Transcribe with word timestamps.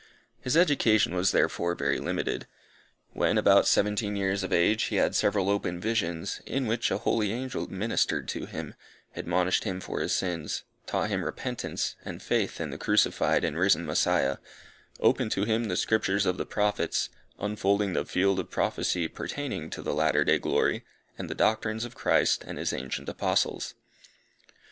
His 0.39 0.57
education 0.57 1.13
was 1.13 1.29
therefore 1.31 1.75
very 1.75 1.99
limited. 1.99 2.47
When 3.13 3.37
about 3.37 3.67
seventeen 3.67 4.15
years 4.15 4.41
of 4.41 4.51
age, 4.51 4.85
he 4.85 4.95
had 4.95 5.13
several 5.13 5.47
open 5.47 5.79
visions, 5.79 6.41
in 6.47 6.65
which 6.65 6.89
a 6.89 6.97
holy 6.97 7.31
angel 7.31 7.71
ministered 7.71 8.27
to 8.29 8.47
him, 8.47 8.73
admonished 9.15 9.63
him 9.63 9.79
for 9.79 9.99
his 9.99 10.11
sins, 10.11 10.63
taught 10.87 11.09
him 11.09 11.23
repentance, 11.23 11.97
and 12.03 12.19
faith 12.19 12.59
in 12.59 12.71
the 12.71 12.79
crucified 12.79 13.43
and 13.43 13.59
risen 13.59 13.85
Messiah, 13.85 14.37
opened 14.99 15.31
to 15.33 15.43
him 15.43 15.65
the 15.65 15.77
Scriptures 15.77 16.25
of 16.25 16.37
the 16.37 16.47
Prophets, 16.47 17.09
unfolding 17.37 17.93
the 17.93 18.03
field 18.03 18.39
of 18.39 18.49
prophecy 18.49 19.07
pertaining 19.07 19.69
to 19.69 19.83
the 19.83 19.93
latter 19.93 20.23
day 20.23 20.39
glory, 20.39 20.83
and 21.15 21.29
the 21.29 21.35
doctrines 21.35 21.85
of 21.85 21.93
Christ 21.93 22.43
and 22.47 22.57
his 22.57 22.73
ancient 22.73 23.07
Apostles. 23.07 23.75